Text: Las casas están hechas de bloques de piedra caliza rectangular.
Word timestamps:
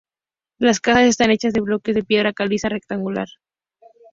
Las 0.57 0.79
casas 0.79 1.03
están 1.05 1.29
hechas 1.29 1.53
de 1.53 1.61
bloques 1.61 1.93
de 1.93 2.01
piedra 2.03 2.33
caliza 2.33 2.69
rectangular. 2.69 3.27